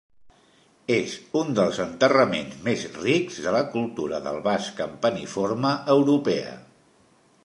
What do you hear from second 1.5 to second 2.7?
dels enterraments